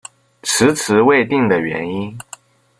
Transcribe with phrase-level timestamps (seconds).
[0.41, 2.17] 迟迟未定的原因